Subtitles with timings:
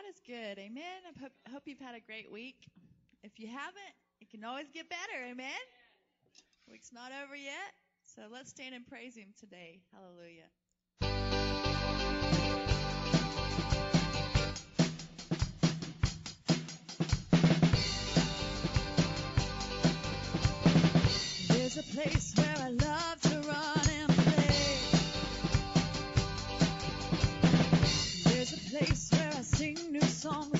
[0.00, 0.58] God is good.
[0.58, 0.82] Amen.
[1.04, 2.56] I hope, hope you've had a great week.
[3.22, 5.26] If you haven't, it can always get better.
[5.30, 5.50] Amen.
[6.70, 7.52] Week's not over yet.
[8.14, 9.80] So let's stand and praise Him today.
[9.92, 10.48] Hallelujah.
[21.48, 23.29] There's a place where I love
[29.60, 30.59] sing new songs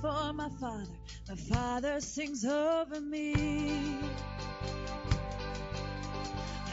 [0.00, 0.86] for my Father.
[1.28, 3.98] My Father sings over me.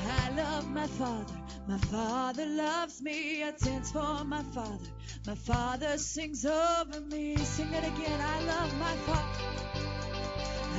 [0.07, 1.33] I love my Father.
[1.67, 3.43] My Father loves me.
[3.43, 4.89] I dance for my Father.
[5.25, 7.35] My Father sings over me.
[7.37, 8.19] Sing it again.
[8.21, 9.27] I love my Father.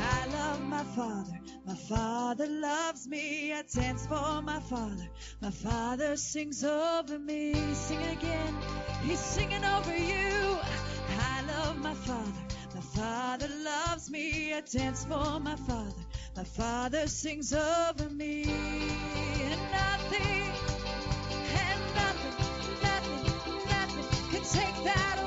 [0.01, 1.41] I love my Father.
[1.67, 3.53] My Father loves me.
[3.53, 5.09] I dance for my Father.
[5.43, 7.53] My Father sings over me.
[7.75, 8.57] Sing it again.
[9.03, 10.88] He's singing over you.
[11.83, 12.33] My Father.
[12.75, 14.53] My Father loves me.
[14.53, 16.05] I dance for my Father.
[16.37, 18.43] My Father sings over me.
[18.45, 20.51] And nothing,
[21.31, 22.37] and nothing,
[22.83, 23.25] nothing,
[23.69, 25.18] nothing can take that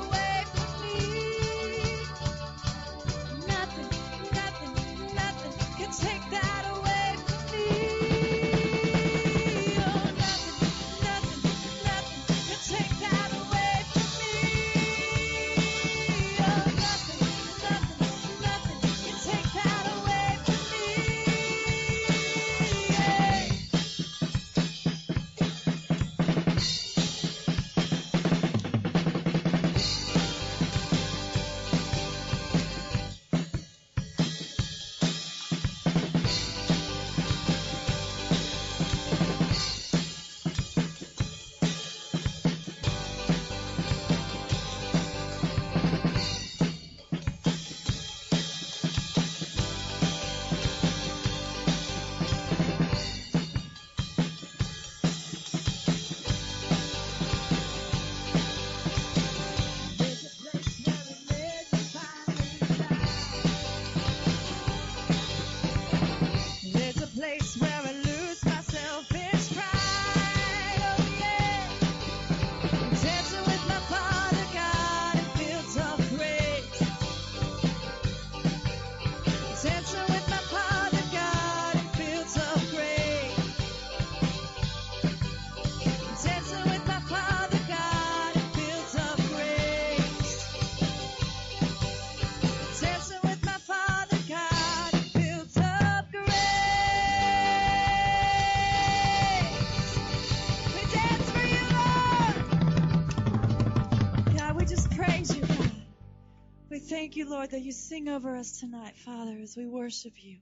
[107.12, 110.38] thank you, Lord, that you sing over us tonight, Father, as we worship you.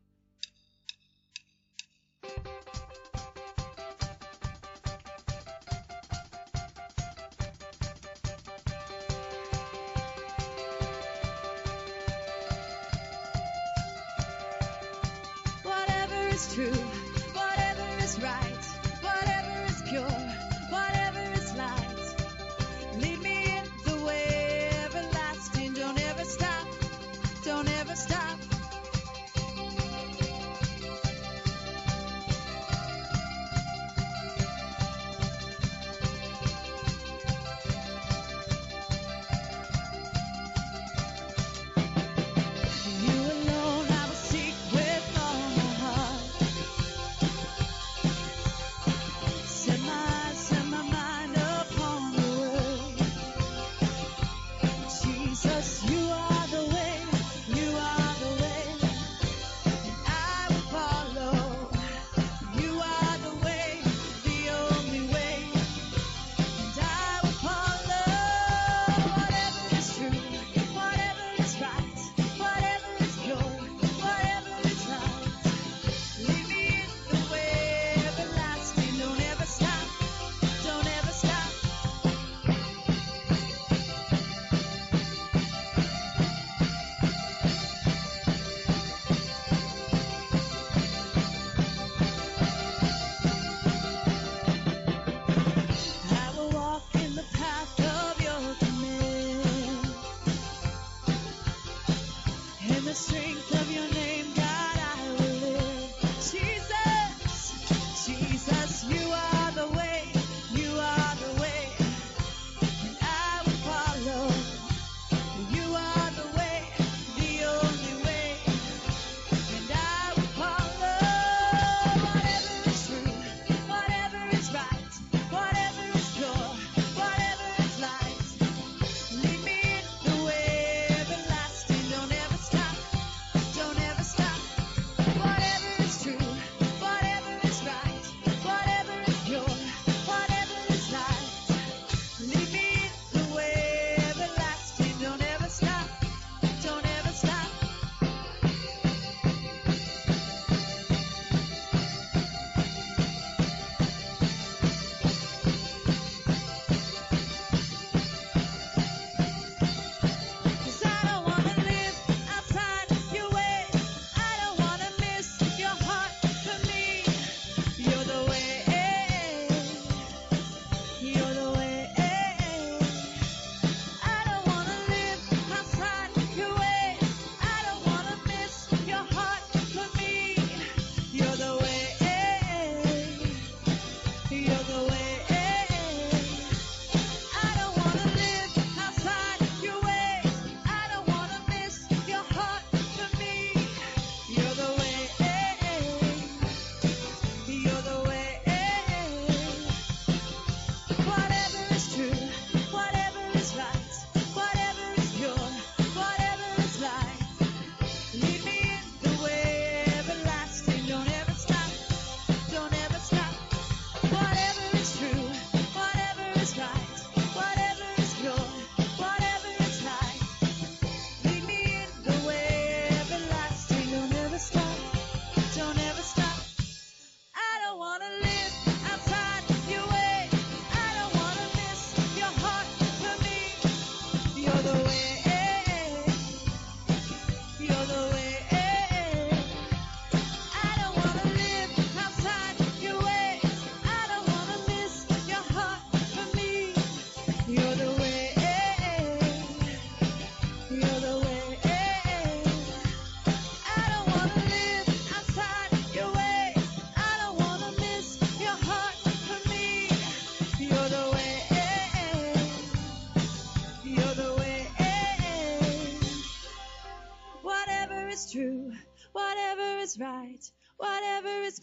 [15.64, 16.70] Whatever is true,
[17.34, 18.49] whatever is right,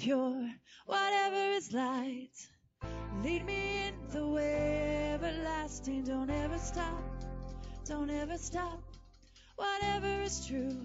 [0.08, 0.50] pure,
[0.86, 2.38] whatever is light.
[3.26, 6.02] Lead me in the way everlasting.
[6.06, 7.04] Don't ever stop,
[7.84, 8.82] don't ever stop.
[9.58, 10.80] Whatever is true,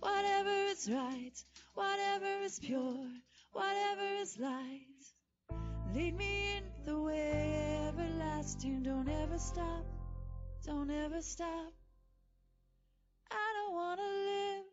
[0.00, 1.42] whatever is right,
[1.72, 3.08] whatever is pure,
[3.52, 5.04] whatever is light.
[5.94, 8.82] Lead me in the way everlasting.
[8.82, 9.86] Don't ever stop,
[10.66, 11.72] don't ever stop.
[13.30, 14.64] I don't want to live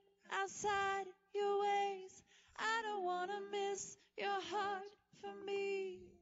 [0.42, 2.23] outside your ways.
[2.64, 4.84] I don't want to miss your heart
[5.22, 6.13] for me.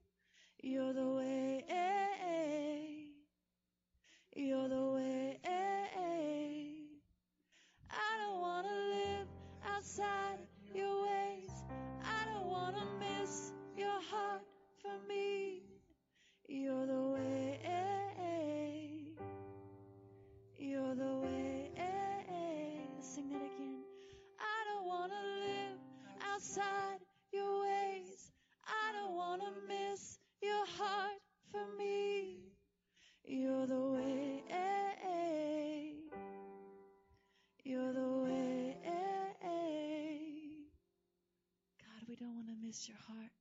[42.71, 43.31] Miss your heart.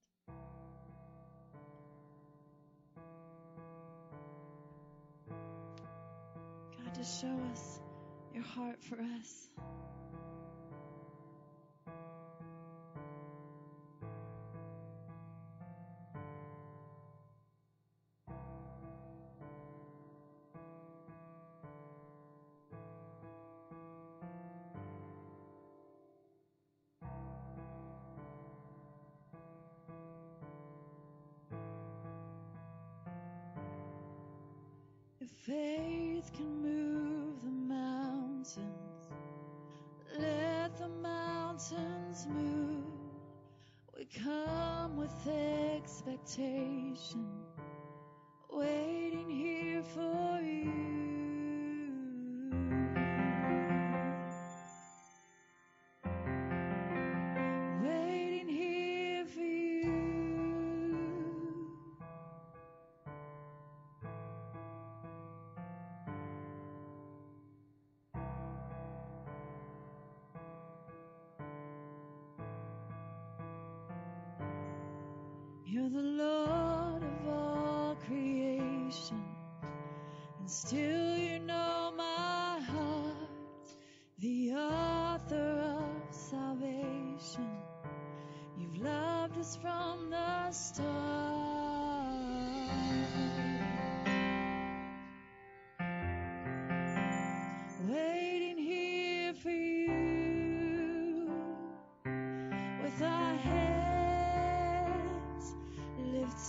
[6.77, 7.81] God, just show us
[8.35, 9.50] your heart for us.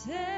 [0.07, 0.30] Lifted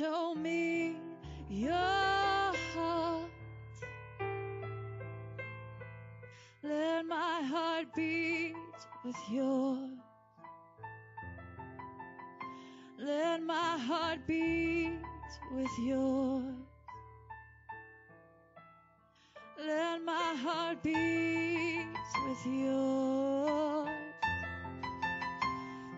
[0.00, 0.96] Show me
[1.50, 3.30] your heart.
[6.62, 8.54] Let my heart beat
[9.04, 9.90] with yours.
[12.98, 15.00] Let my heart beat
[15.54, 16.54] with yours.
[19.62, 21.88] Let my heart beat
[22.26, 23.90] with yours.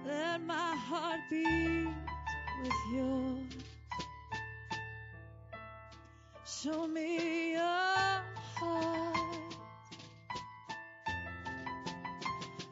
[0.05, 1.87] Let my heart beat
[2.65, 3.72] with yours.
[6.63, 7.61] Show me your
[8.55, 9.17] heart.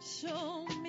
[0.01, 0.80] Show me.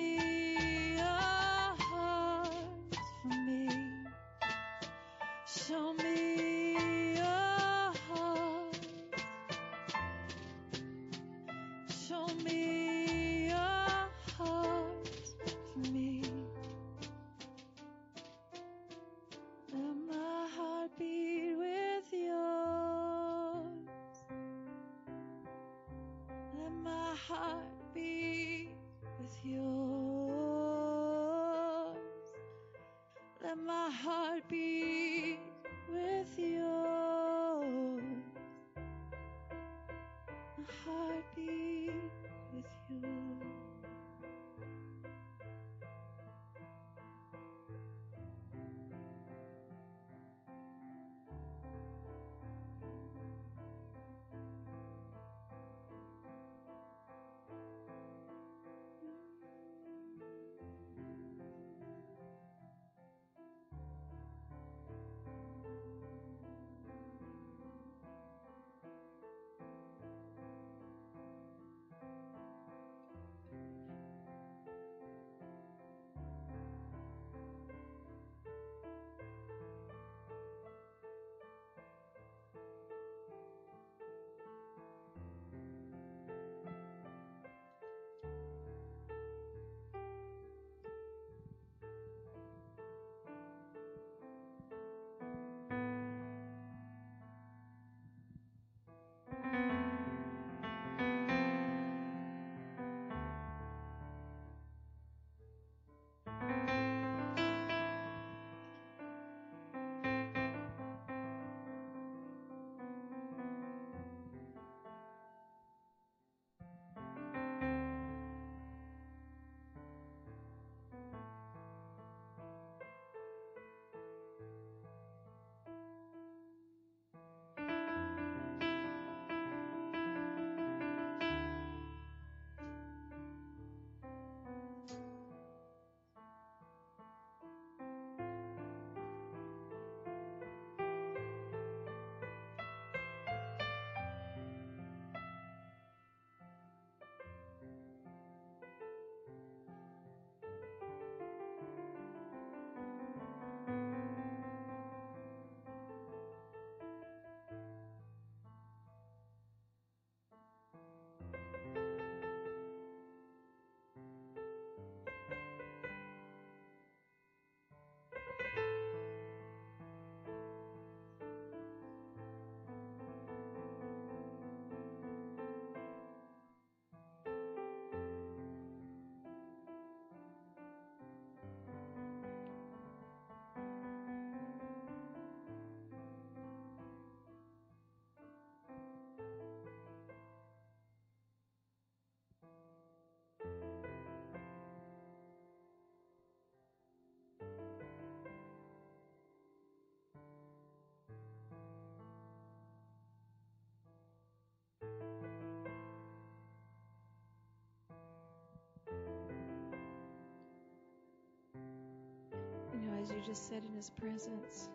[213.24, 214.68] Just sit in His presence.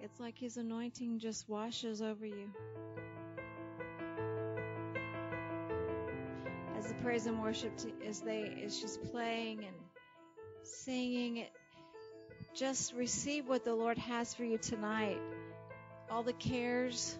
[0.00, 2.50] It's like His anointing just washes over you.
[6.78, 9.76] As the praise and worship, t- as they is just playing and
[10.62, 11.52] singing, it
[12.54, 15.20] just receive what the Lord has for you tonight.
[16.10, 17.16] All the cares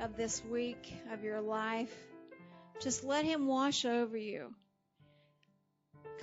[0.00, 1.94] of this week of your life,
[2.80, 4.52] just let Him wash over you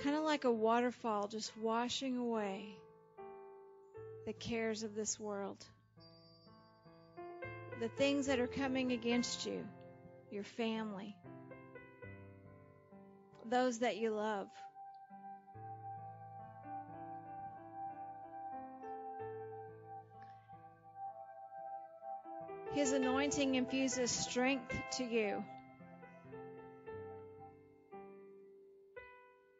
[0.02, 2.76] kind of like a waterfall just washing away
[4.26, 5.64] the cares of this world.
[7.80, 9.64] The things that are coming against you,
[10.30, 11.16] your family,
[13.48, 14.48] those that you love.
[22.72, 25.44] His anointing infuses strength to you.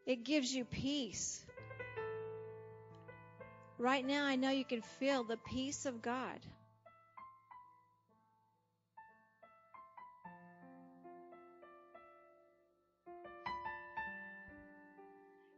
[0.05, 1.45] It gives you peace.
[3.79, 6.39] Right now, I know you can feel the peace of God.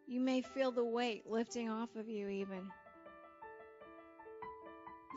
[0.07, 2.70] You may feel the weight lifting off of you, even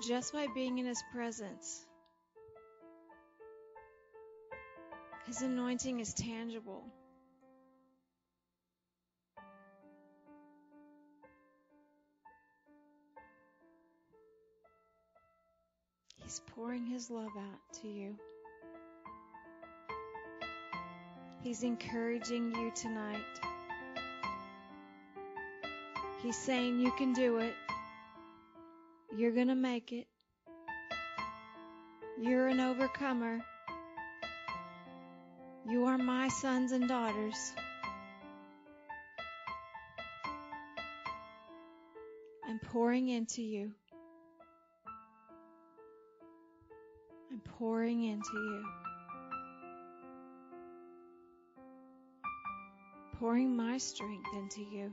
[0.07, 1.85] just by being in His presence.
[5.27, 6.85] His anointing is tangible.
[16.27, 18.13] He's pouring His love out to you.
[21.41, 23.23] He's encouraging you tonight.
[26.21, 27.53] He's saying you can do it.
[29.15, 30.07] You're going to make it.
[32.19, 33.39] You're an overcomer.
[35.65, 37.53] You are my sons and daughters.
[42.45, 43.71] I'm pouring into you.
[47.57, 48.63] Pouring into you.
[53.19, 54.91] Pouring my strength into you.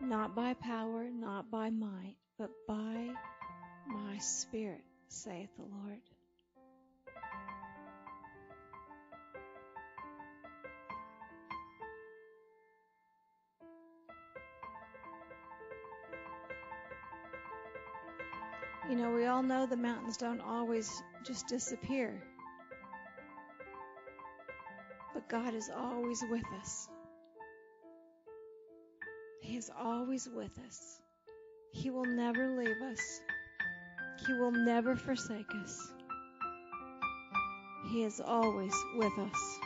[0.00, 3.10] Not by power, not by might, but by
[3.86, 6.00] my spirit, saith the Lord.
[19.02, 22.22] Know, we all know the mountains don't always just disappear.
[25.12, 26.88] But God is always with us.
[29.40, 31.00] He is always with us.
[31.72, 33.20] He will never leave us.
[34.24, 35.92] He will never forsake us.
[37.90, 39.58] He is always with us.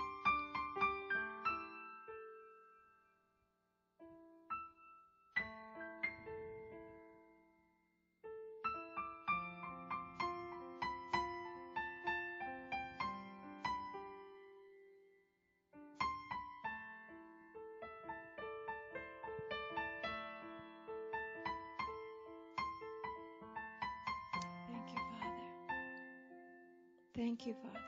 [27.17, 27.81] Thank you, Father.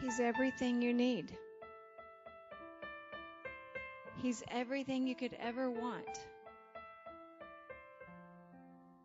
[0.00, 1.36] He's everything you need.
[4.22, 6.20] He's everything you could ever want.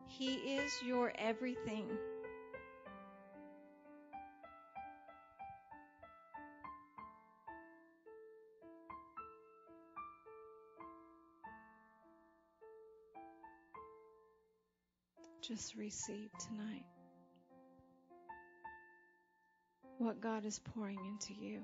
[0.08, 1.88] He is your everything.
[15.50, 16.86] Just receive tonight
[19.98, 21.62] what God is pouring into you.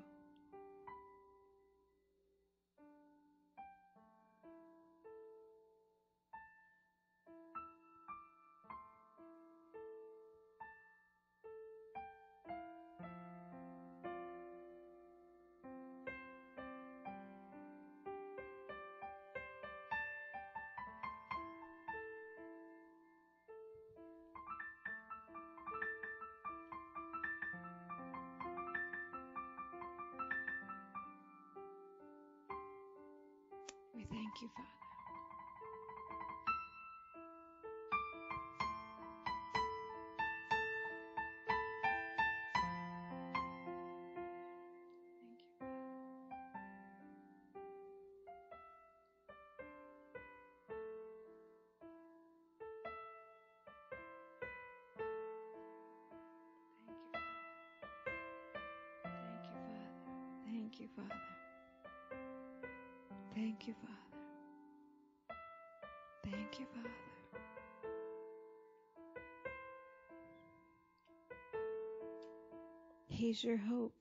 [73.26, 73.92] He's your hope.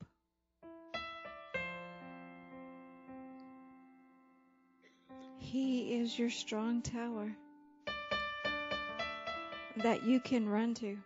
[5.40, 7.32] He is your strong tower
[9.78, 11.00] that you can run to.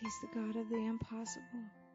[0.00, 1.87] He's the God of the impossible.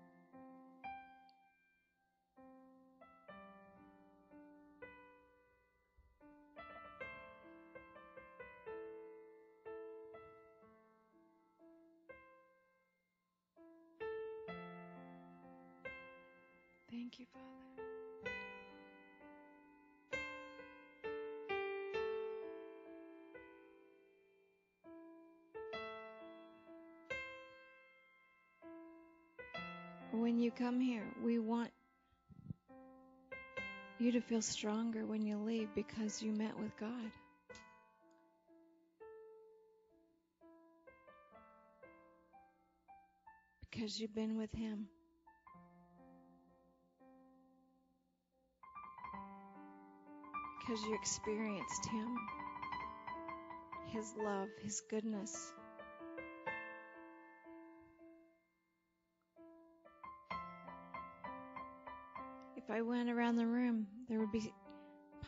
[30.57, 31.71] Come here, we want
[33.99, 37.11] you to feel stronger when you leave because you met with God.
[43.71, 44.87] Because you've been with Him.
[50.59, 52.15] Because you experienced Him,
[53.87, 55.53] His love, His goodness.
[62.63, 64.53] If I went around the room, there would be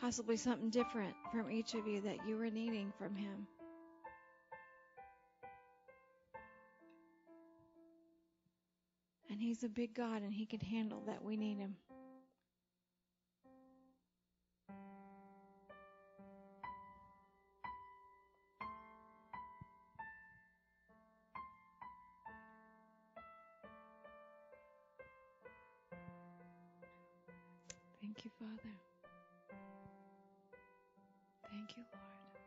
[0.00, 3.46] possibly something different from each of you that you were needing from Him.
[9.30, 11.76] And He's a big God and He can handle that we need Him.
[31.76, 32.46] You, Lord.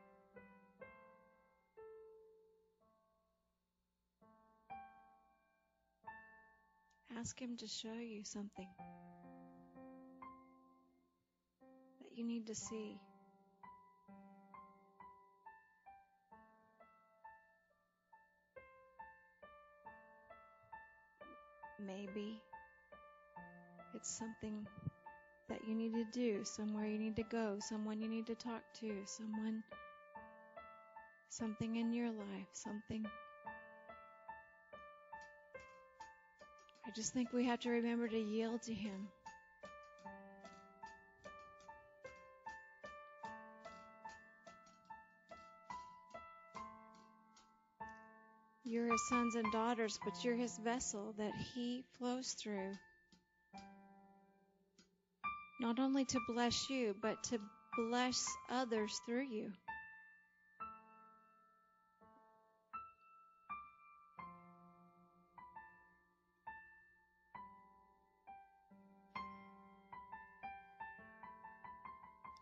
[7.19, 8.67] Ask Him to show you something
[12.01, 12.97] that you need to see.
[21.85, 22.41] Maybe
[23.93, 24.65] it's something
[25.49, 28.61] that you need to do, somewhere you need to go, someone you need to talk
[28.79, 29.63] to, someone,
[31.29, 33.05] something in your life, something.
[36.85, 39.07] I just think we have to remember to yield to Him.
[48.63, 52.73] You're His sons and daughters, but you're His vessel that He flows through
[55.59, 57.39] not only to bless you, but to
[57.77, 59.51] bless others through you.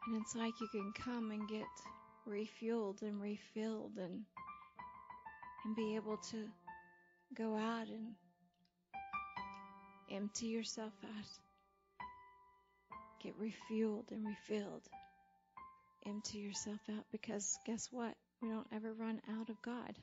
[0.07, 1.65] And it's like you can come and get
[2.27, 4.23] refueled and refilled and
[5.65, 6.47] and be able to
[7.35, 8.15] go out and
[10.09, 11.46] empty yourself out
[13.21, 14.83] get refueled and refilled.
[16.05, 18.13] Empty yourself out because guess what?
[18.41, 19.95] We don't ever run out of God.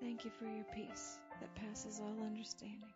[0.00, 2.92] Thank you for your peace that passes all understanding.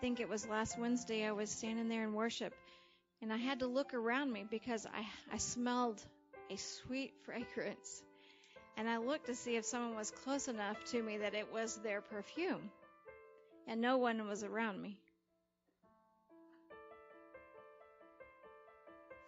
[0.00, 2.54] Think it was last Wednesday I was standing there in worship
[3.20, 6.02] and I had to look around me because I, I smelled
[6.50, 8.02] a sweet fragrance.
[8.78, 11.76] And I looked to see if someone was close enough to me that it was
[11.76, 12.70] their perfume.
[13.68, 14.96] And no one was around me.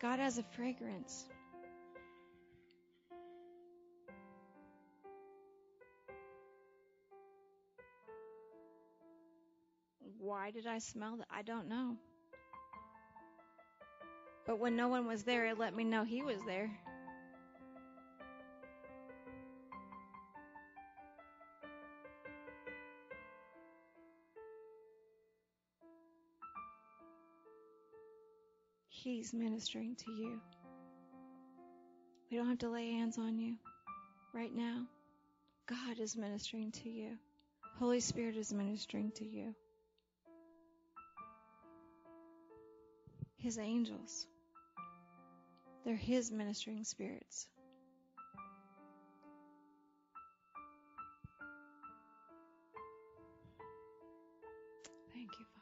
[0.01, 1.27] God has a fragrance.
[10.23, 11.27] Why did I smell that?
[11.35, 11.97] I don't know.
[14.47, 16.71] But when no one was there, it let me know he was there.
[28.91, 30.41] He's ministering to you.
[32.31, 33.57] We don't have to lay hands on you
[34.33, 34.87] right now.
[35.67, 37.19] God is ministering to you.
[37.81, 39.57] Holy Spirit is ministering to you.
[43.43, 44.29] His angels.
[45.85, 47.49] They're His ministering spirits.
[55.13, 55.62] Thank you, Father.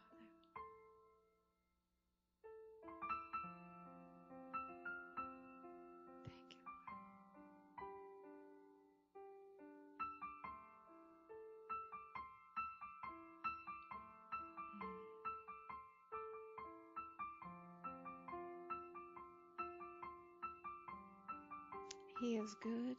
[22.21, 22.97] He is good,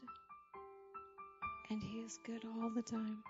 [1.69, 3.23] and He is good all the time.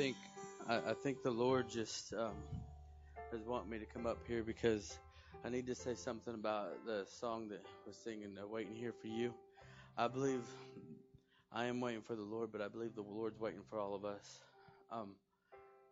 [0.00, 2.32] I, I think the Lord just um,
[3.32, 4.98] has want me to come up here because
[5.44, 9.08] I need to say something about the song that was singing, uh, "Waiting Here for
[9.08, 9.34] You."
[9.98, 10.40] I believe
[11.52, 14.06] I am waiting for the Lord, but I believe the Lord's waiting for all of
[14.06, 14.40] us.
[14.90, 15.10] Um,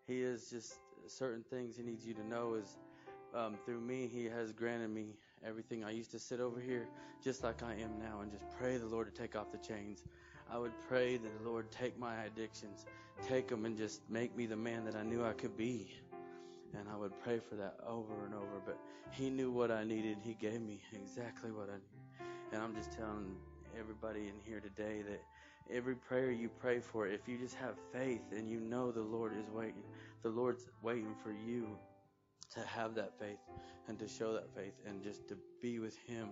[0.06, 0.74] he is just
[1.06, 2.78] certain things He needs you to know is
[3.34, 5.84] um, through me He has granted me everything.
[5.84, 6.88] I used to sit over here
[7.22, 10.02] just like I am now and just pray the Lord to take off the chains.
[10.50, 12.86] I would pray that the Lord take my addictions,
[13.26, 15.90] take them and just make me the man that I knew I could be.
[16.74, 18.60] And I would pray for that over and over.
[18.64, 18.78] But
[19.10, 20.18] He knew what I needed.
[20.22, 22.32] He gave me exactly what I needed.
[22.52, 23.36] And I'm just telling
[23.78, 25.20] everybody in here today that
[25.70, 29.32] every prayer you pray for, if you just have faith and you know the Lord
[29.36, 29.82] is waiting,
[30.22, 31.78] the Lord's waiting for you
[32.54, 33.38] to have that faith
[33.86, 36.28] and to show that faith and just to be with Him.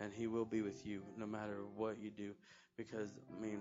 [0.00, 2.32] And He will be with you no matter what you do.
[2.76, 3.60] Because, I mean,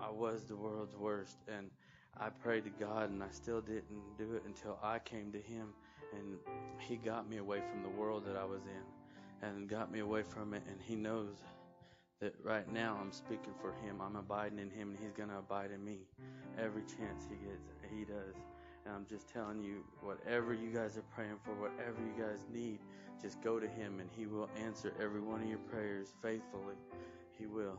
[0.00, 1.38] I was the world's worst.
[1.48, 1.70] And
[2.18, 5.68] I prayed to God and I still didn't do it until I came to Him.
[6.12, 6.38] And
[6.78, 10.22] He got me away from the world that I was in and got me away
[10.22, 10.62] from it.
[10.68, 11.36] And He knows
[12.20, 14.00] that right now I'm speaking for Him.
[14.00, 15.98] I'm abiding in Him and He's to abide in me
[16.58, 17.68] every chance He gets.
[17.94, 18.34] He does.
[18.84, 22.78] And I'm just telling you, whatever you guys are praying for, whatever you guys need,
[23.20, 26.76] just go to Him and He will answer every one of your prayers faithfully.
[27.38, 27.78] He will.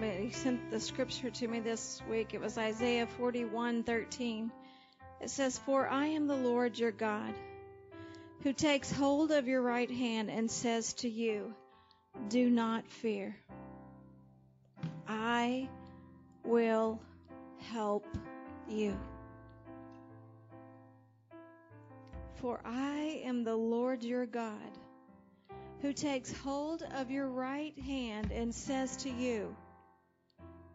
[0.00, 2.32] He sent the scripture to me this week.
[2.32, 4.50] It was Isaiah 41:13.
[5.20, 7.34] It says, "For I am the Lord your God,
[8.42, 11.54] who takes hold of your right hand and says to you,
[12.28, 13.36] do not fear.
[15.08, 15.68] I
[16.44, 17.00] will
[17.72, 18.06] help
[18.68, 18.96] you."
[22.36, 24.78] For I am the Lord your God,
[25.80, 29.56] who takes hold of your right hand and says to you,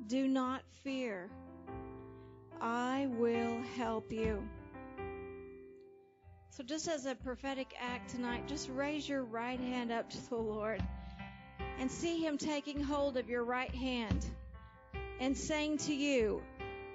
[0.08, 1.30] Do not fear.
[2.60, 4.43] I will help you.
[6.49, 10.36] So, just as a prophetic act tonight, just raise your right hand up to the
[10.36, 10.84] Lord
[11.80, 14.26] and see Him taking hold of your right hand
[15.20, 16.41] and saying to you,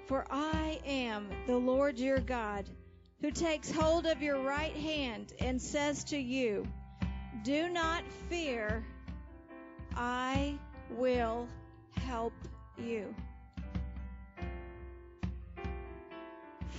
[0.05, 2.69] For I am the Lord your God
[3.21, 6.65] who takes hold of your right hand and says to you,
[7.43, 8.85] Do not fear,
[9.95, 10.57] I
[10.91, 11.47] will
[11.97, 12.33] help
[12.81, 13.13] you.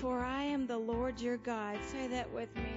[0.01, 1.79] For I am the Lord your God.
[1.93, 2.73] Say that with me.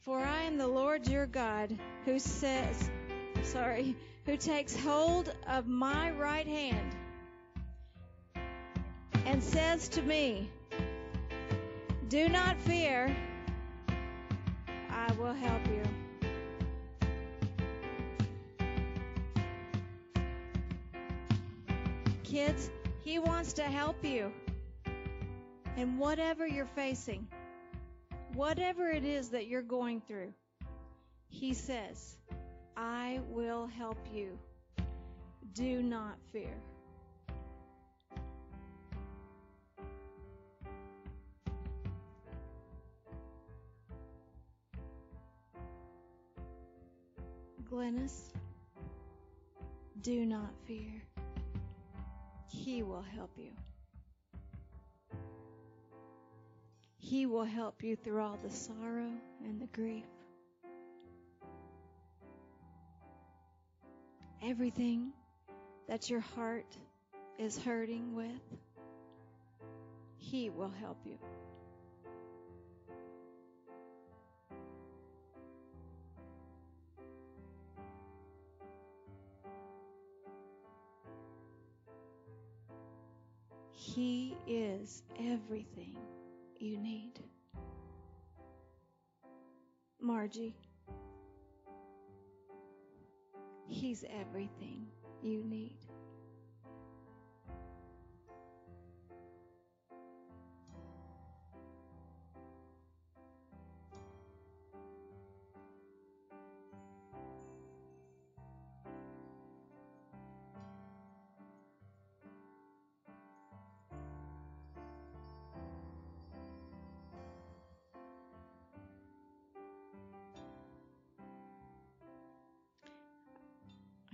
[0.00, 2.90] For I am the Lord your God who says,
[3.44, 3.94] sorry,
[4.26, 6.96] who takes hold of my right hand
[9.26, 10.50] and says to me,
[12.08, 13.14] do not fear.
[14.90, 15.82] I will help you.
[22.32, 22.70] Kids,
[23.04, 24.32] He wants to help you.
[25.76, 27.28] And whatever you're facing,
[28.32, 30.32] whatever it is that you're going through,
[31.28, 32.16] He says,
[32.74, 34.38] I will help you.
[35.52, 36.56] Do not fear.
[47.70, 48.32] Glennis,
[50.00, 51.02] do not fear.
[52.52, 53.50] He will help you.
[56.98, 59.10] He will help you through all the sorrow
[59.44, 60.04] and the grief.
[64.44, 65.12] Everything
[65.88, 66.76] that your heart
[67.38, 68.58] is hurting with,
[70.16, 71.18] He will help you.
[83.94, 85.98] He is everything
[86.58, 87.20] you need.
[90.00, 90.56] Margie,
[93.68, 94.86] He's everything
[95.22, 95.76] you need.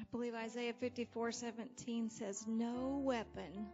[0.09, 3.69] I believe Isaiah 54:17 says, "No weapon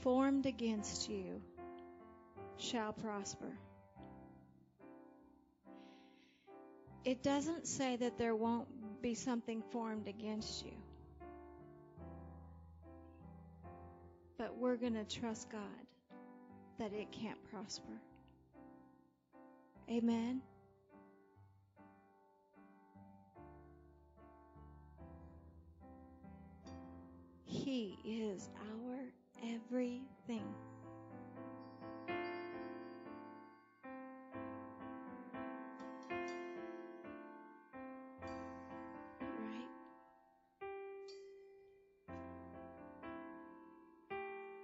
[0.00, 1.40] formed against you
[2.56, 3.56] shall prosper."
[7.04, 10.76] It doesn't say that there won't be something formed against you.
[14.36, 15.86] But we're going to trust God
[16.78, 18.00] that it can't prosper.
[19.88, 20.42] Amen.
[27.70, 28.98] He is our
[29.44, 30.42] everything.
[39.20, 39.68] Right?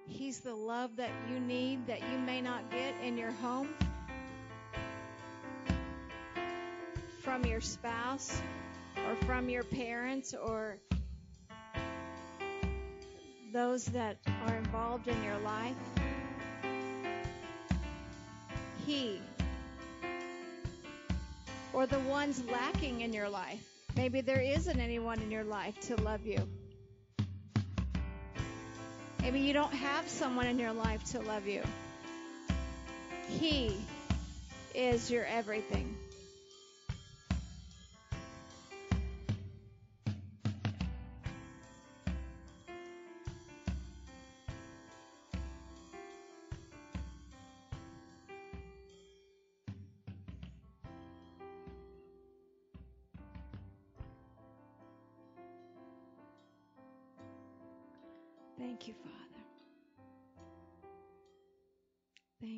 [0.08, 3.68] He's the love that you need that you may not get in your home
[7.22, 8.42] from your spouse
[9.06, 10.78] or from your parents or
[13.56, 15.74] those that are involved in your life.
[18.84, 19.18] He
[21.72, 23.66] or the ones lacking in your life.
[23.96, 26.36] Maybe there isn't anyone in your life to love you.
[29.22, 31.62] Maybe you don't have someone in your life to love you.
[33.40, 33.74] He
[34.74, 35.96] is your everything.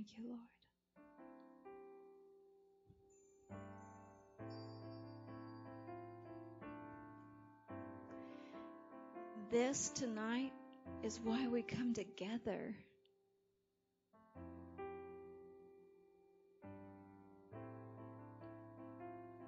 [0.09, 0.40] Thank you, Lord.
[9.50, 10.52] This tonight
[11.02, 12.74] is why we come together.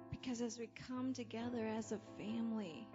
[0.09, 2.87] Because as we come together as a family,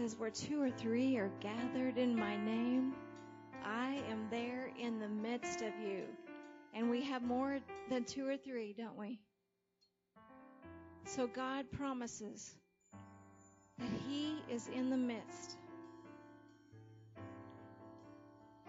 [0.00, 2.94] says, Where two or three are gathered in my name,
[3.64, 6.04] I am there in the midst of you.
[6.72, 7.58] And we have more
[7.90, 9.20] than two or three, don't we?
[11.04, 12.54] So God promises
[13.78, 15.56] that He is in the midst.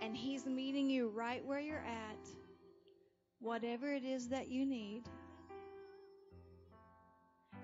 [0.01, 2.27] And He's meeting you right where you're at,
[3.39, 5.03] whatever it is that you need,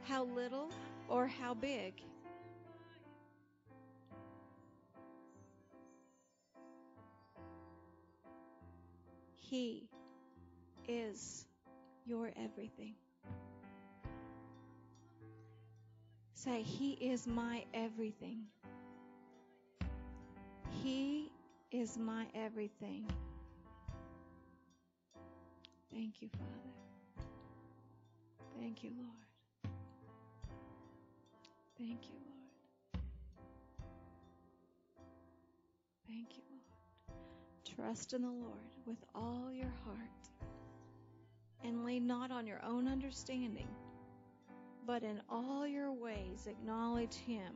[0.03, 0.72] how little
[1.09, 2.01] or how big.
[9.49, 9.87] He
[10.89, 11.45] is
[12.05, 12.95] your everything.
[16.33, 18.43] Say, He is my everything.
[20.83, 21.31] He
[21.71, 23.05] is my everything.
[25.93, 27.25] Thank you, Father.
[28.59, 29.73] Thank you, Lord.
[31.77, 33.03] Thank you, Lord.
[36.07, 36.46] Thank you.
[37.78, 39.99] Trust in the Lord with all your heart
[41.63, 43.67] and lean not on your own understanding,
[44.88, 47.53] but in all your ways acknowledge Him,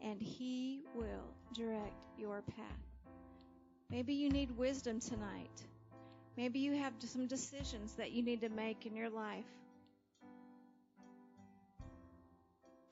[0.00, 2.64] and He will direct your path.
[3.90, 5.62] Maybe you need wisdom tonight.
[6.38, 9.44] Maybe you have some decisions that you need to make in your life.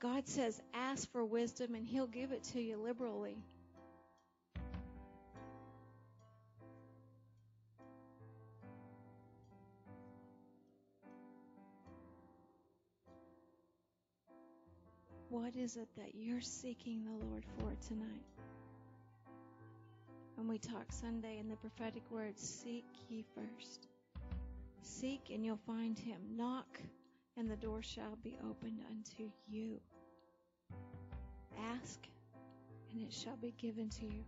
[0.00, 3.38] God says, ask for wisdom and He'll give it to you liberally.
[15.36, 18.24] What is it that you're seeking the Lord for tonight?
[20.34, 23.86] When we talk Sunday in the prophetic words, seek ye first.
[24.80, 26.22] Seek and you'll find him.
[26.38, 26.80] Knock
[27.36, 29.78] and the door shall be opened unto you.
[31.70, 31.98] Ask
[32.90, 34.24] and it shall be given to you.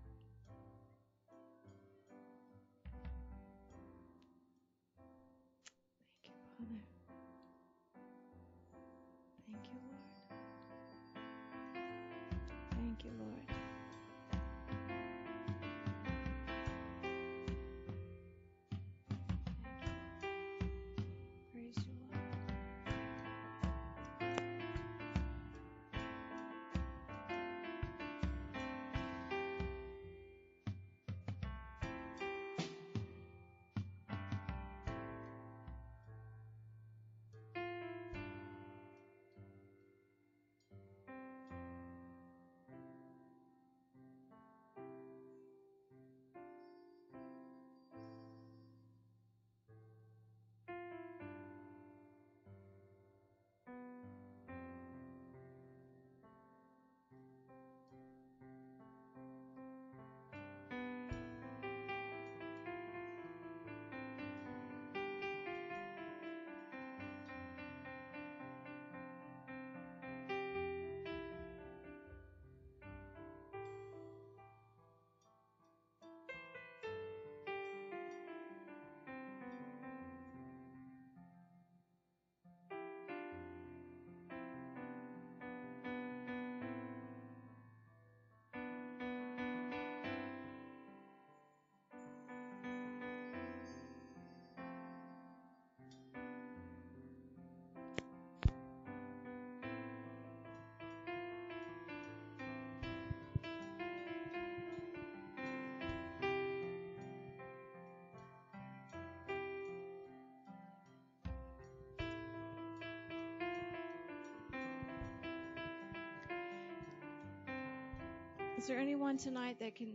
[118.59, 119.93] Is there anyone tonight that can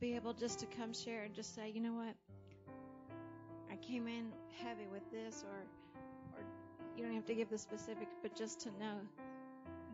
[0.00, 2.16] be able just to come share and just say, you know what?
[3.70, 4.32] I came in
[4.64, 6.00] heavy with this, or,
[6.36, 6.44] or
[6.96, 8.98] you don't have to give the specific, but just to know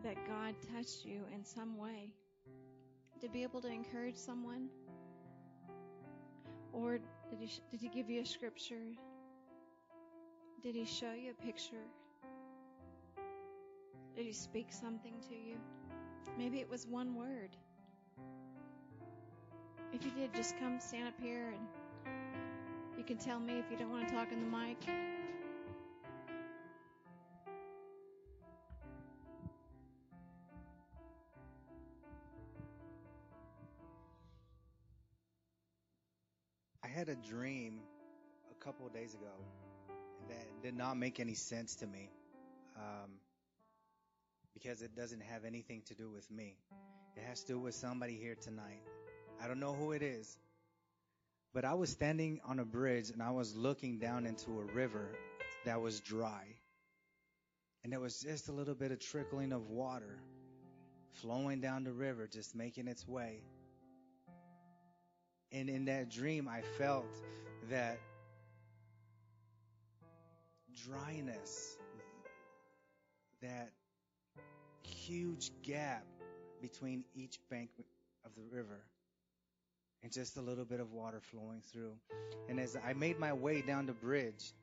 [0.03, 2.09] that God touched you in some way.
[3.21, 4.69] To be able to encourage someone,
[6.73, 6.97] or
[7.29, 8.81] did he did he give you a scripture?
[10.63, 11.85] Did he show you a picture?
[14.15, 15.57] Did he speak something to you?
[16.37, 17.49] Maybe it was one word.
[19.93, 21.67] If you did, just come stand up here and
[22.97, 24.77] you can tell me if you don't want to talk in the mic.
[36.83, 37.79] I had a dream
[38.51, 39.25] a couple of days ago
[40.29, 42.09] that did not make any sense to me
[42.75, 43.11] um,
[44.53, 46.55] because it doesn't have anything to do with me.
[47.15, 48.81] It has to do with somebody here tonight.
[49.41, 50.37] I don't know who it is,
[51.53, 55.09] but I was standing on a bridge and I was looking down into a river
[55.65, 56.45] that was dry.
[57.83, 60.19] And there was just a little bit of trickling of water
[61.21, 63.41] flowing down the river, just making its way.
[65.51, 67.05] And in that dream, I felt
[67.69, 67.99] that
[70.85, 71.77] dryness,
[73.41, 73.71] that
[75.07, 76.05] huge gap
[76.61, 77.69] between each bank
[78.25, 78.79] of the river,
[80.01, 81.93] and just a little bit of water flowing through.
[82.49, 84.53] And as I made my way down the bridge,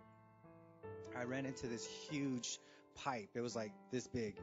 [1.17, 2.59] I ran into this huge
[2.95, 3.31] pipe.
[3.35, 4.37] It was like this big.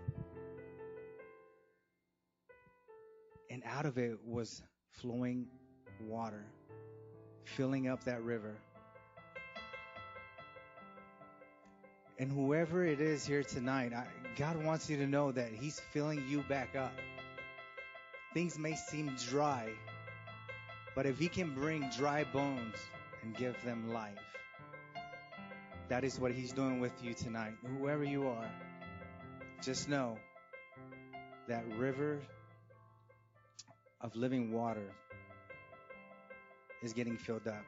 [3.50, 5.48] And out of it was flowing
[6.06, 6.45] water,
[7.43, 8.56] filling up that river.
[12.20, 14.07] And whoever it is here tonight, I,
[14.38, 16.93] God wants you to know that He's filling you back up.
[18.34, 19.70] Things may seem dry,
[20.95, 22.76] but if He can bring dry bones
[23.22, 24.18] and give them life,
[25.89, 27.53] that is what He's doing with you tonight.
[27.78, 28.49] Whoever you are,
[29.61, 30.18] just know
[31.47, 32.20] that river
[34.01, 34.91] of living water
[36.82, 37.63] is getting filled up.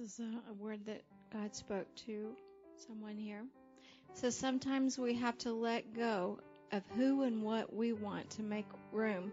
[0.00, 2.30] Is a, a word that God spoke to
[2.86, 3.44] someone here.
[4.14, 6.40] So sometimes we have to let go
[6.72, 9.30] of who and what we want to make room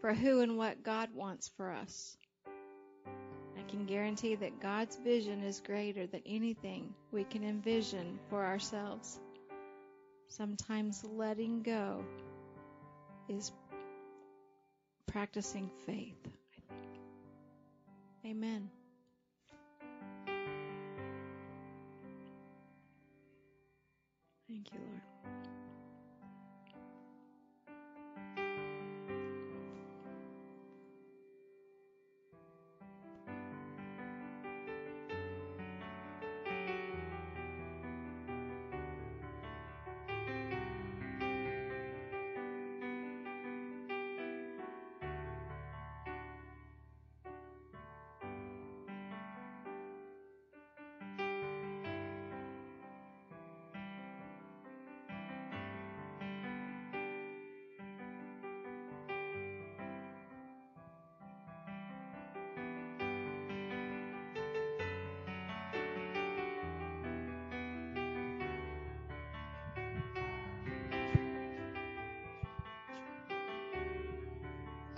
[0.00, 2.16] for who and what God wants for us.
[2.46, 9.18] I can guarantee that God's vision is greater than anything we can envision for ourselves.
[10.28, 12.04] Sometimes letting go
[13.28, 13.50] is
[15.06, 17.00] practicing faith, I think.
[18.24, 18.70] Amen.
[24.58, 25.37] Thank you, Lord.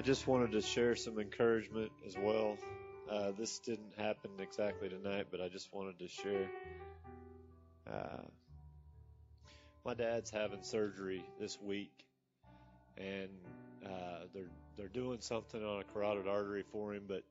[0.01, 2.57] I just wanted to share some encouragement as well.
[3.13, 6.49] Uh, this didn't happen exactly tonight, but I just wanted to share.
[7.87, 8.23] Uh,
[9.85, 11.93] my dad's having surgery this week,
[12.97, 13.29] and
[13.85, 14.49] uh, they're
[14.79, 17.03] they're doing something on a carotid artery for him.
[17.07, 17.23] But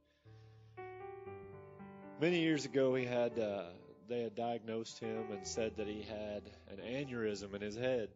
[2.21, 3.63] many years ago, he had uh,
[4.07, 8.09] they had diagnosed him and said that he had an aneurysm in his head,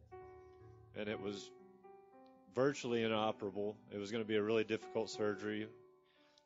[0.96, 1.50] and it was
[2.54, 3.76] virtually inoperable.
[3.92, 5.68] It was going to be a really difficult surgery,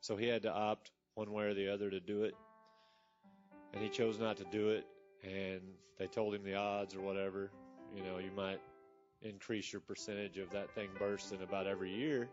[0.00, 2.34] so he had to opt one way or the other to do it,
[3.72, 4.86] and he chose not to do it.
[5.22, 5.60] And
[5.98, 7.50] they told him the odds or whatever.
[7.96, 8.60] You know, you might
[9.22, 12.28] increase your percentage of that thing bursting about every year.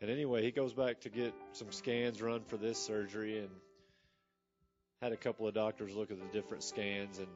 [0.00, 3.48] And anyway, he goes back to get some scans run for this surgery and
[5.02, 7.28] had a couple of doctors look at the different scans and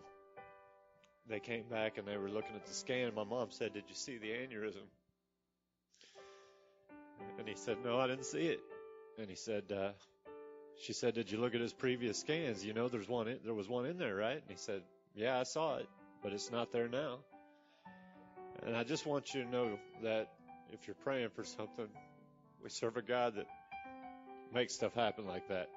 [1.28, 3.12] they came back and they were looking at the scan.
[3.14, 4.86] My mom said, Did you see the aneurysm?
[7.38, 8.60] And he said, No, I didn't see it.
[9.18, 9.90] And he said, uh,
[10.80, 12.64] She said, Did you look at his previous scans?
[12.64, 13.28] You know, there's one.
[13.28, 14.36] In, there was one in there, right?
[14.36, 14.82] And he said,
[15.14, 15.88] Yeah, I saw it,
[16.22, 17.18] but it's not there now.
[18.66, 20.30] And I just want you to know that
[20.72, 21.88] if you're praying for something,
[22.62, 23.46] we serve a God that
[24.52, 25.68] makes stuff happen like that.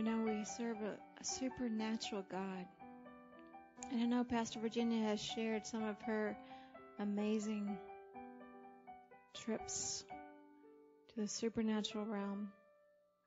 [0.00, 2.64] You know, we serve a, a supernatural God.
[3.92, 6.34] And I know Pastor Virginia has shared some of her
[6.98, 7.76] amazing
[9.34, 10.02] trips
[11.10, 12.48] to the supernatural realm,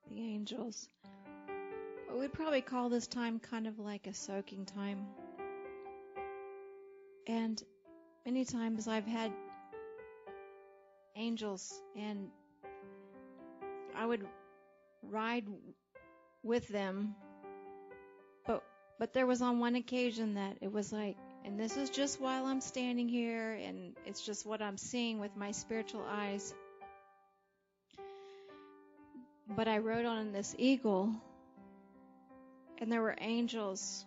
[0.10, 0.90] the angels.
[2.08, 5.06] But we'd probably call this time kind of like a soaking time.
[7.28, 7.62] And
[8.26, 9.32] many times I've had
[11.16, 12.30] angels and
[13.96, 14.26] I would
[15.04, 15.46] ride
[16.44, 17.16] with them.
[18.46, 18.64] But
[19.00, 22.46] but there was on one occasion that it was like and this is just while
[22.46, 26.54] I'm standing here and it's just what I'm seeing with my spiritual eyes.
[29.56, 31.14] But I rode on this eagle
[32.80, 34.06] and there were angels,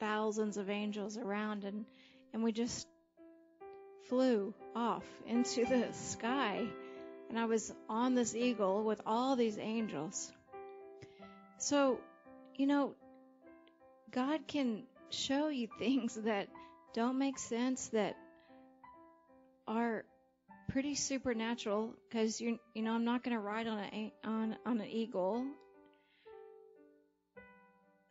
[0.00, 1.84] thousands of angels around and
[2.32, 2.86] and we just
[4.08, 6.66] flew off into the sky
[7.28, 10.30] and I was on this eagle with all these angels.
[11.62, 12.00] So,
[12.56, 12.96] you know,
[14.10, 16.48] God can show you things that
[16.92, 18.16] don't make sense that
[19.68, 20.04] are
[20.70, 24.80] pretty supernatural because you you know I'm not going to ride on a on on
[24.80, 25.46] an eagle.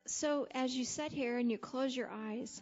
[0.08, 2.62] So as you sit here and you close your eyes,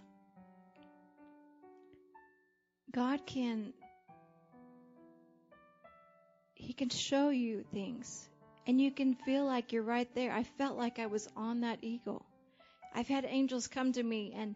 [2.91, 3.73] God can
[6.55, 8.28] he can show you things
[8.69, 10.31] and you can feel like you're right there.
[10.31, 12.23] I felt like I was on that eagle.
[12.93, 14.55] I've had angels come to me and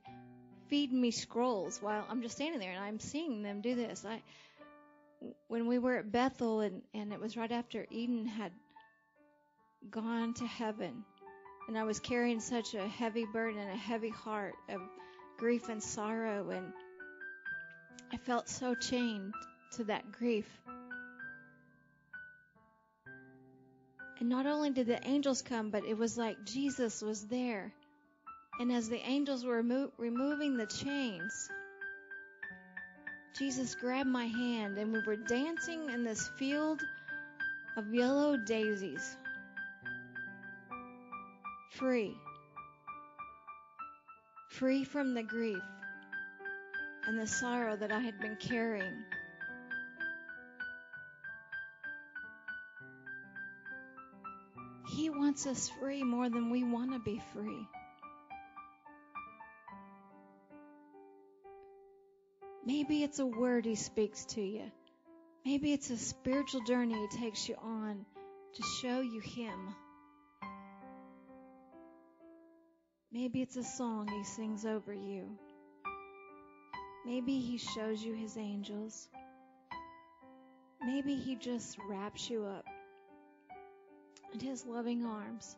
[0.68, 4.06] feed me scrolls while I'm just standing there and I'm seeing them do this.
[4.06, 4.22] I
[5.48, 8.52] when we were at Bethel and, and it was right after Eden had
[9.90, 11.04] gone to heaven
[11.68, 14.80] and I was carrying such a heavy burden and a heavy heart of
[15.40, 16.72] grief and sorrow and
[18.12, 19.34] I felt so chained
[19.78, 20.46] to that grief.
[24.20, 27.74] And not only did the angels come, but it was like Jesus was there.
[28.60, 31.50] And as the angels were remo- removing the chains,
[33.38, 36.82] Jesus grabbed my hand and we were dancing in this field
[37.76, 39.18] of yellow daisies.
[41.72, 42.16] Free.
[44.50, 45.64] Free from the grief
[47.08, 49.04] and the sorrow that I had been carrying.
[55.16, 57.68] Wants us free more than we want to be free.
[62.66, 64.72] Maybe it's a word He speaks to you.
[65.46, 68.06] Maybe it's a spiritual journey He takes you on
[68.56, 69.76] to show you Him.
[73.12, 75.38] Maybe it's a song He sings over you.
[77.06, 79.10] Maybe He shows you His angels.
[80.82, 82.66] Maybe He just wraps you up
[84.34, 85.56] in His loving arms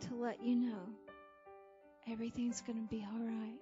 [0.00, 0.88] to let you know
[2.10, 3.60] everything's going to be all right.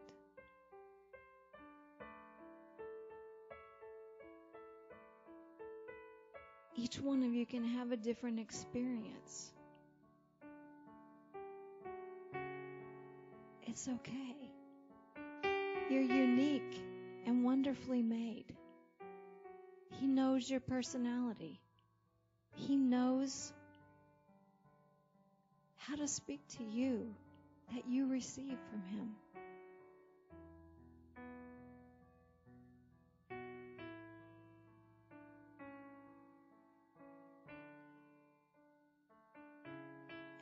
[6.74, 9.53] Each one of you can have a different experience.
[13.64, 14.36] It's okay.
[15.88, 16.82] You're unique
[17.26, 18.47] and wonderfully made.
[20.01, 21.61] He knows your personality.
[22.55, 23.53] He knows
[25.76, 27.14] how to speak to you
[27.74, 29.16] that you receive from Him.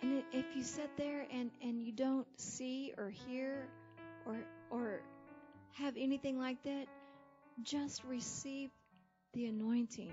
[0.03, 3.69] And if you sit there and, and you don't see or hear
[4.27, 4.37] or
[4.71, 5.01] or
[5.73, 6.87] have anything like that,
[7.63, 8.71] just receive
[9.35, 10.13] the anointing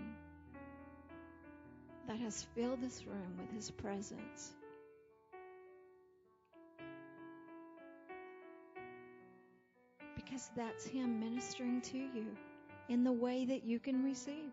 [2.08, 4.54] that has filled this room with His presence.
[10.16, 12.26] Because that's Him ministering to you
[12.90, 14.52] in the way that you can receive.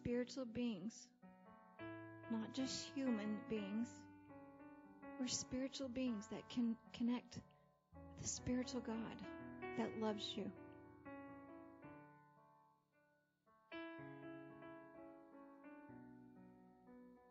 [0.00, 1.08] Spiritual beings,
[2.30, 3.88] not just human beings.
[5.18, 8.96] We're spiritual beings that can connect with the spiritual God
[9.76, 10.44] that loves you.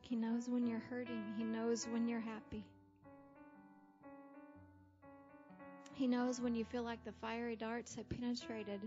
[0.02, 1.24] He knows when you're hurting.
[1.38, 2.66] He knows when you're happy.
[5.94, 8.82] He knows when you feel like the fiery darts have penetrated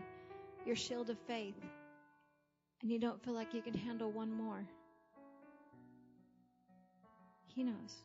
[0.67, 1.57] your shield of faith
[2.83, 4.65] and you don't feel like you can handle one more.
[7.49, 8.05] He knows.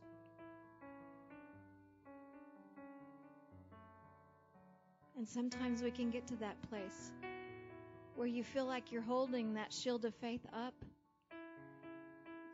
[5.17, 7.11] And sometimes we can get to that place
[8.15, 10.73] where you feel like you're holding that shield of faith up,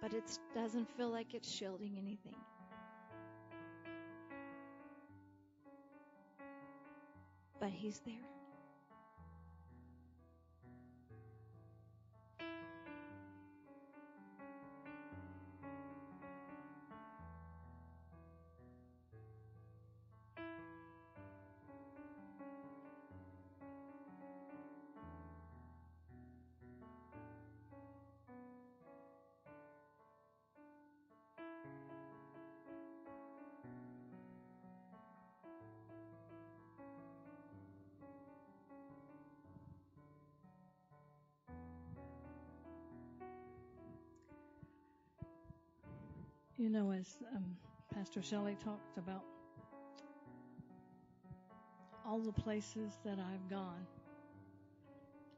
[0.02, 2.36] but it doesn't feel like it's shielding anything.
[7.60, 8.41] But He's there.
[46.62, 47.44] You know, as um,
[47.92, 49.24] Pastor Shelley talked about
[52.06, 53.88] all the places that I've gone,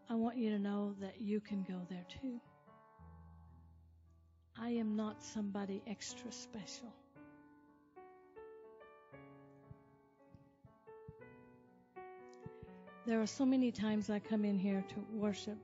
[0.09, 2.41] I want you to know that you can go there too.
[4.59, 6.93] I am not somebody extra special.
[13.05, 15.57] There are so many times I come in here to worship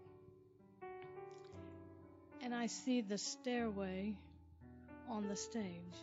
[2.42, 4.16] and I see the stairway
[5.10, 5.98] on the stage.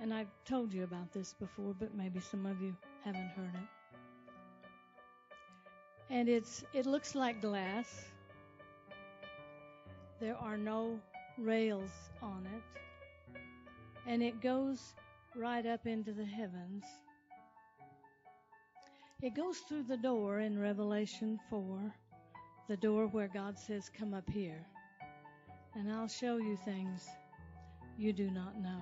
[0.00, 3.68] And I've told you about this before, but maybe some of you haven't heard it.
[6.10, 8.04] And it's it looks like glass.
[10.20, 11.00] There are no
[11.38, 11.90] rails
[12.22, 12.62] on it.
[14.06, 14.94] And it goes
[15.34, 16.84] right up into the heavens.
[19.22, 21.94] It goes through the door in Revelation 4,
[22.68, 24.66] the door where God says, Come up here,
[25.74, 27.08] and I'll show you things
[27.98, 28.80] you do not know.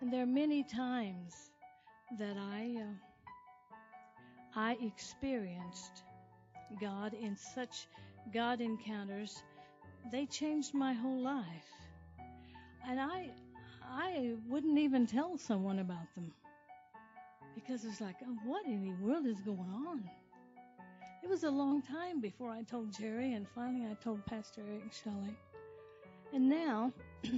[0.00, 1.34] And there are many times
[2.18, 6.02] that I uh, I experienced
[6.80, 7.88] God in such
[8.32, 9.42] God encounters.
[10.12, 11.70] They changed my whole life,
[12.86, 13.30] and I
[13.82, 16.32] I wouldn't even tell someone about them
[17.54, 19.58] because it's like, oh, what in the world is going
[19.88, 20.02] on?
[21.22, 24.92] It was a long time before I told Jerry, and finally I told Pastor Eric
[24.92, 25.34] Shelley.
[26.34, 26.92] And now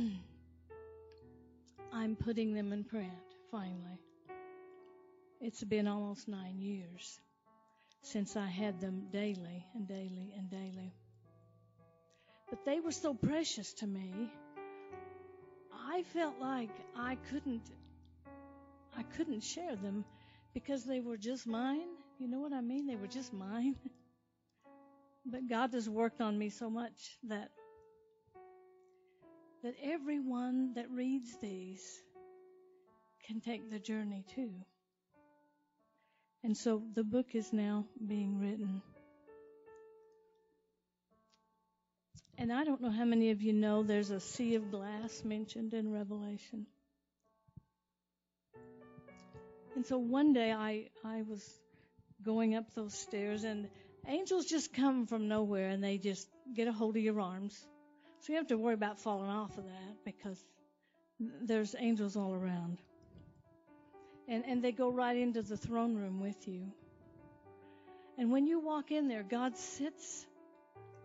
[1.93, 3.13] I'm putting them in print,
[3.51, 4.01] finally.
[5.39, 7.21] It's been almost nine years
[8.01, 10.95] since I had them daily and daily and daily.
[12.49, 14.33] But they were so precious to me.
[15.75, 17.71] I felt like I couldn't
[18.97, 20.07] I couldn't share them
[20.55, 21.89] because they were just mine.
[22.19, 22.87] You know what I mean?
[22.87, 23.77] They were just mine.
[25.27, 27.51] but God has worked on me so much that
[29.63, 32.03] that everyone that reads these
[33.27, 34.51] can take the journey too.
[36.45, 38.83] And so the book is now being written.
[42.39, 45.75] And I don't know how many of you know there's a sea of glass mentioned
[45.75, 46.67] in Revelation.
[49.75, 51.43] And so one day I, I was
[52.23, 53.69] going up those stairs and
[54.07, 57.67] angels just come from nowhere and they just get a hold of your arms.
[58.27, 60.37] So you have to worry about falling off of that because
[61.21, 62.79] there's angels all around.
[64.27, 66.63] And, and they go right into the throne room with you.
[68.19, 70.27] And when you walk in there, God sits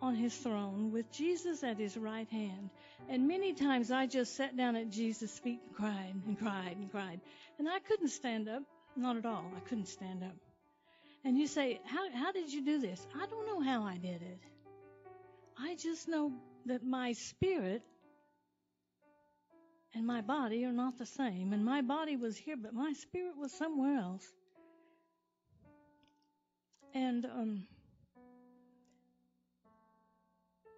[0.01, 2.71] on his throne with Jesus at his right hand.
[3.07, 6.89] And many times I just sat down at Jesus' feet and cried and cried and
[6.89, 7.21] cried.
[7.59, 8.63] And I couldn't stand up.
[8.95, 9.45] Not at all.
[9.55, 10.35] I couldn't stand up.
[11.23, 13.05] And you say, how, how did you do this?
[13.13, 14.39] I don't know how I did it.
[15.59, 16.31] I just know
[16.65, 17.81] that my spirit
[19.93, 21.53] and my body are not the same.
[21.53, 24.25] And my body was here, but my spirit was somewhere else.
[26.93, 27.67] And um,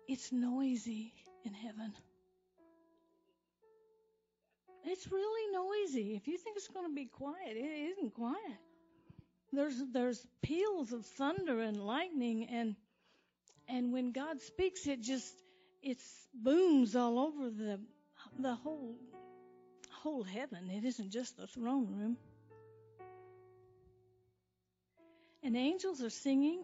[0.07, 1.13] it's noisy
[1.45, 1.93] in heaven.
[4.85, 6.15] It's really noisy.
[6.15, 8.59] If you think it's going to be quiet, it isn't quiet.
[9.51, 12.75] There's there's peals of thunder and lightning and
[13.69, 15.31] and when God speaks it just
[15.83, 15.97] it
[16.33, 17.79] booms all over the
[18.39, 18.95] the whole
[19.91, 20.69] whole heaven.
[20.69, 22.17] It isn't just the throne room.
[25.43, 26.63] And angels are singing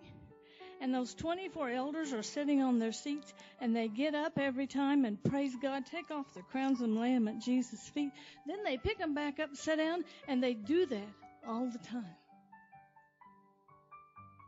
[0.81, 5.03] and those 24 elders are sitting on their seats and they get up every time
[5.03, 8.11] and praise God, take off the crowns of lamb at Jesus' feet.
[8.47, 11.09] Then they pick them back up, sit down, and they do that
[11.45, 12.15] all the time.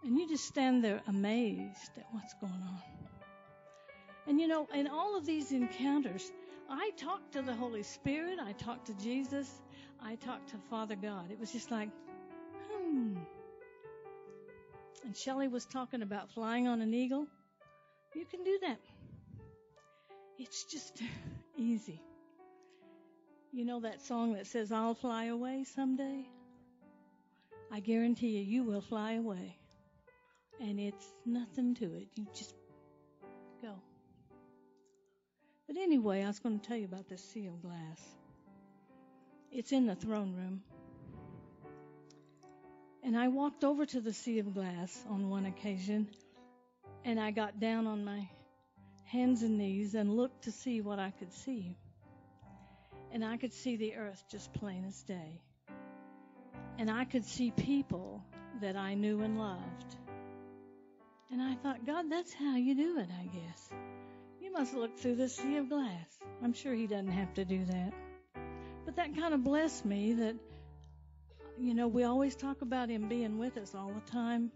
[0.03, 3.01] And you just stand there amazed at what's going on.
[4.27, 6.31] And you know, in all of these encounters,
[6.69, 9.49] I talked to the Holy Spirit, I talked to Jesus,
[10.02, 11.31] I talked to Father God.
[11.31, 11.89] It was just like,
[12.72, 13.18] hmm.
[15.03, 17.27] And Shelley was talking about flying on an eagle.
[18.15, 18.80] You can do that.
[20.38, 21.02] It's just
[21.57, 22.02] easy.
[23.52, 26.26] You know that song that says, I'll fly away someday?
[27.72, 29.57] I guarantee you, you will fly away.
[30.60, 32.07] And it's nothing to it.
[32.15, 32.53] You just
[33.61, 33.76] go.
[35.73, 38.02] But anyway, I was going to tell you about this sea of glass.
[39.53, 40.64] It's in the throne room.
[43.02, 46.10] And I walked over to the sea of glass on one occasion,
[47.06, 48.27] and I got down on my
[49.06, 51.77] hands and knees and looked to see what I could see.
[53.14, 55.39] And I could see the earth just plain as day.
[56.77, 58.22] And I could see people
[58.60, 59.95] that I knew and loved.
[61.31, 63.69] And I thought, God, that's how you do it, I guess.
[64.53, 66.19] Must look through the sea of glass.
[66.44, 67.94] I'm sure He doesn't have to do that.
[68.86, 70.36] But that kind of blessed me that
[71.61, 74.52] you know, we always talk about Him being with us all the time.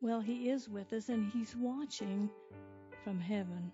[0.00, 2.28] Well, He is with us and He's watching
[3.04, 3.72] from heaven.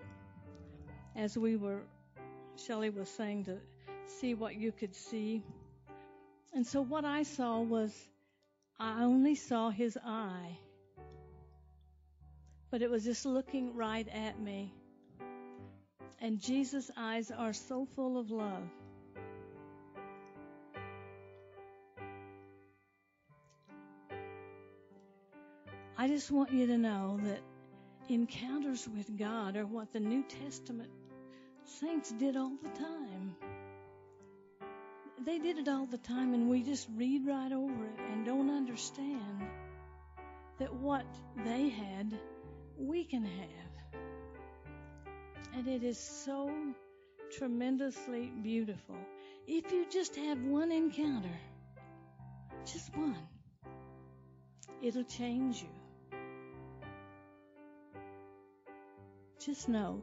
[1.16, 1.82] As we were,
[2.56, 3.58] Shelley was saying to
[4.06, 5.42] see what you could see.
[6.54, 7.92] And so what I saw was,
[8.78, 10.58] I only saw His eye.
[12.70, 14.72] But it was just looking right at me.
[16.20, 18.68] And Jesus' eyes are so full of love.
[25.98, 27.40] I just want you to know that
[28.08, 30.90] encounters with God are what the New Testament
[31.64, 33.36] saints did all the time.
[35.24, 38.50] They did it all the time, and we just read right over it and don't
[38.50, 39.42] understand
[40.58, 41.06] that what
[41.44, 42.14] they had,
[42.78, 44.00] we can have.
[45.54, 46.50] And it is so
[47.38, 48.96] tremendously beautiful.
[49.46, 51.38] If you just have one encounter,
[52.64, 53.28] just one,
[54.82, 55.68] it'll change you.
[59.46, 60.02] just know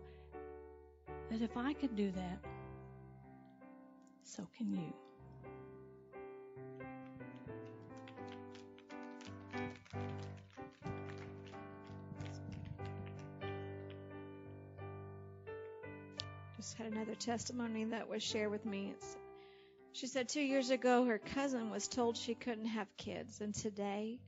[1.30, 2.40] that if I could do that,
[4.24, 5.03] so can you.
[16.94, 18.92] Another testimony that was shared with me.
[18.96, 19.18] It's,
[19.94, 24.20] she said two years ago her cousin was told she couldn't have kids, and today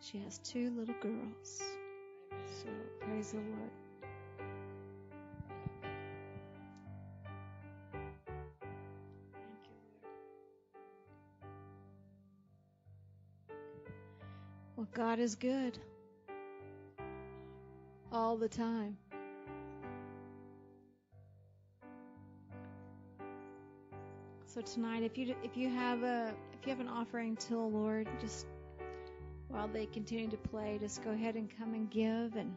[0.00, 1.62] she has two little girls.
[2.62, 2.68] So
[3.00, 3.70] praise the Lord.
[9.32, 10.12] Thank you, Lord.
[14.76, 15.78] Well, God is good
[18.10, 18.96] all the time.
[24.58, 27.58] So tonight, if you if you have a if you have an offering to the
[27.58, 28.46] Lord, just
[29.46, 32.56] while they continue to play, just go ahead and come and give and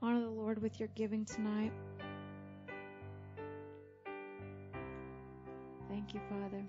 [0.00, 1.72] honor the Lord with your giving tonight.
[5.88, 6.62] Thank you, Father.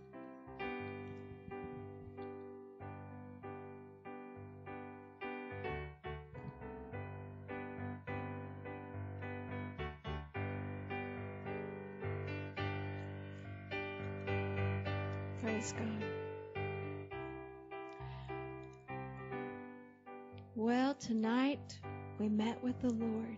[22.83, 23.37] The Lord.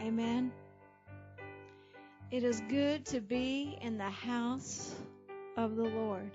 [0.00, 0.52] Amen.
[2.30, 4.94] It is good to be in the house
[5.56, 6.30] of the Lord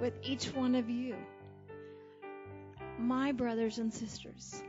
[0.00, 1.14] with each one of you,
[2.98, 4.64] my brothers and sisters.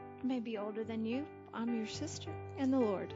[0.00, 1.24] I may be older than you.
[1.54, 3.14] I'm your sister in the Lord.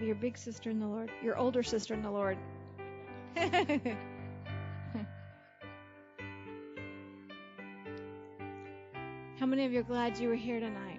[0.00, 1.10] Your big sister in the Lord.
[1.22, 2.38] Your older sister in the Lord.
[9.52, 10.98] many of you are glad you were here tonight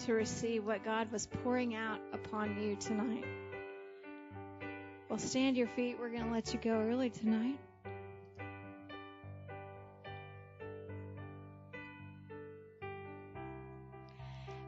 [0.00, 3.24] to receive what God was pouring out upon you tonight?
[5.08, 5.98] Well, stand your feet.
[6.00, 7.60] We're going to let you go early tonight.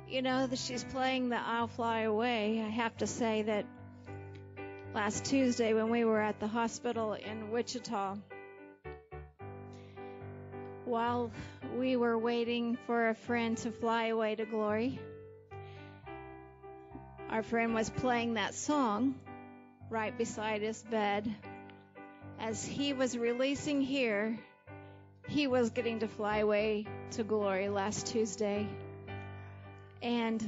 [0.08, 2.62] You know that she's playing the I'll Fly Away.
[2.64, 3.66] I have to say that
[4.94, 8.14] last Tuesday when we were at the hospital in Wichita,
[10.88, 11.30] while
[11.76, 14.98] we were waiting for a friend to fly away to glory,
[17.28, 19.14] our friend was playing that song
[19.90, 21.32] right beside his bed.
[22.40, 24.38] As he was releasing here,
[25.28, 28.66] he was getting to fly away to glory last Tuesday.
[30.00, 30.42] And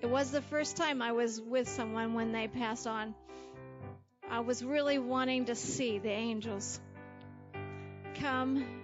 [0.00, 3.14] it was the first time I was with someone when they passed on.
[4.30, 6.80] I was really wanting to see the angels
[8.14, 8.77] come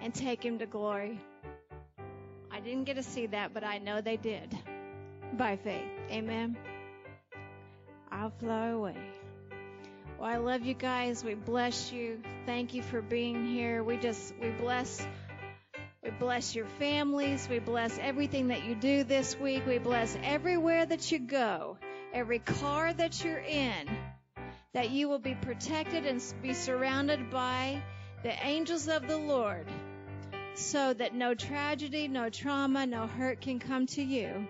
[0.00, 1.20] and take him to glory.
[2.50, 4.56] I didn't get to see that, but I know they did
[5.36, 5.88] by faith.
[6.10, 6.56] Amen.
[8.10, 8.96] I'll fly away.
[10.18, 11.24] Well, I love you guys.
[11.24, 12.20] We bless you.
[12.44, 13.82] Thank you for being here.
[13.82, 15.06] We just, we bless,
[16.02, 17.48] we bless your families.
[17.48, 19.66] We bless everything that you do this week.
[19.66, 21.78] We bless everywhere that you go,
[22.12, 23.88] every car that you're in,
[24.74, 27.82] that you will be protected and be surrounded by
[28.22, 29.66] the angels of the Lord
[30.54, 34.46] so that no tragedy, no trauma, no hurt can come to you.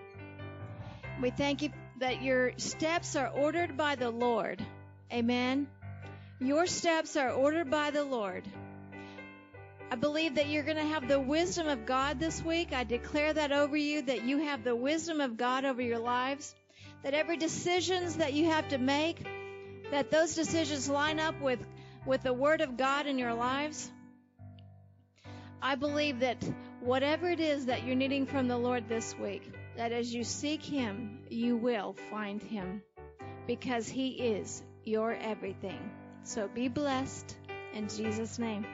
[1.21, 1.69] We thank you
[1.99, 4.65] that your steps are ordered by the Lord.
[5.13, 5.67] Amen.
[6.39, 8.43] Your steps are ordered by the Lord.
[9.91, 12.73] I believe that you're going to have the wisdom of God this week.
[12.73, 16.55] I declare that over you, that you have the wisdom of God over your lives,
[17.03, 19.21] that every decisions that you have to make,
[19.91, 21.59] that those decisions line up with,
[22.05, 23.91] with the Word of God in your lives.
[25.61, 26.43] I believe that
[26.79, 30.63] whatever it is that you're needing from the Lord this week, that as you seek
[30.63, 32.81] Him, you will find Him
[33.45, 35.91] because He is your everything.
[36.23, 37.37] So be blessed
[37.73, 38.65] in Jesus' name.